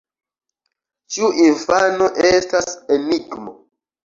Ĉiu 1.15 1.29
infano 1.49 2.09
estas 2.31 2.73
enigmo. 2.97 3.55